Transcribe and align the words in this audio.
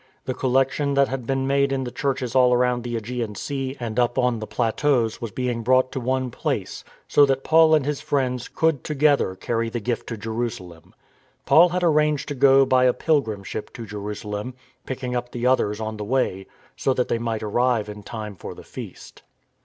The 0.25 0.33
collection 0.33 0.95
that 0.95 1.09
had 1.09 1.27
been 1.27 1.45
made 1.45 1.71
in 1.71 1.83
the 1.83 1.91
churches 1.91 2.33
all 2.35 2.55
around 2.55 2.81
the 2.83 2.95
^gean 2.95 3.37
Sea 3.37 3.77
and 3.79 3.99
up 3.99 4.17
on 4.17 4.39
the 4.39 4.47
plateaux 4.47 5.09
was 5.21 5.29
being 5.29 5.61
brought 5.61 5.91
to 5.91 5.99
one 5.99 6.31
place, 6.31 6.83
so 7.07 7.23
that 7.27 7.43
Paul 7.43 7.75
and 7.75 7.85
his 7.85 8.01
friends 8.01 8.47
could 8.47 8.83
together 8.83 9.35
carry 9.35 9.69
the 9.69 9.79
gift 9.79 10.07
to 10.07 10.17
Jerusalem. 10.17 10.95
Paul 11.45 11.69
had 11.69 11.83
arranged 11.83 12.27
to 12.29 12.33
go 12.33 12.65
by 12.65 12.85
a 12.85 12.93
pilgrim 12.93 13.43
ship 13.43 13.71
to 13.73 13.85
Jerusalem, 13.85 14.55
picking 14.87 15.15
up 15.15 15.31
the 15.31 15.45
others 15.45 15.79
on 15.79 15.97
the 15.97 16.03
way 16.03 16.47
so 16.75 16.95
that 16.95 17.07
they 17.07 17.19
might 17.19 17.43
arrive 17.43 17.87
in 17.87 18.01
time 18.01 18.35
for 18.35 18.55
the 18.55 18.63
Feast. 18.63 19.21